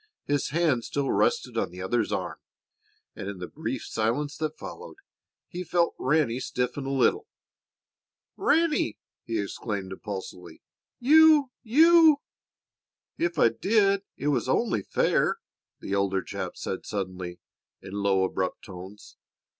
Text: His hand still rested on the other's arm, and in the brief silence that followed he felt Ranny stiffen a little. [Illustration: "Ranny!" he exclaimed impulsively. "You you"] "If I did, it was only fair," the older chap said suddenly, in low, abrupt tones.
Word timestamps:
His 0.25 0.49
hand 0.49 0.83
still 0.83 1.11
rested 1.11 1.59
on 1.59 1.69
the 1.69 1.83
other's 1.83 2.11
arm, 2.11 2.39
and 3.15 3.27
in 3.27 3.37
the 3.37 3.45
brief 3.45 3.85
silence 3.85 4.35
that 4.37 4.57
followed 4.57 4.95
he 5.47 5.63
felt 5.63 5.93
Ranny 5.99 6.39
stiffen 6.39 6.87
a 6.87 6.89
little. 6.89 7.27
[Illustration: 8.35 8.71
"Ranny!" 8.71 8.97
he 9.25 9.39
exclaimed 9.39 9.91
impulsively. 9.91 10.63
"You 10.99 11.51
you"] 11.61 12.17
"If 13.27 13.37
I 13.37 13.49
did, 13.49 14.01
it 14.17 14.29
was 14.29 14.49
only 14.49 14.81
fair," 14.81 15.37
the 15.81 15.93
older 15.93 16.23
chap 16.23 16.57
said 16.57 16.83
suddenly, 16.83 17.37
in 17.79 17.91
low, 17.93 18.23
abrupt 18.23 18.65
tones. 18.65 19.17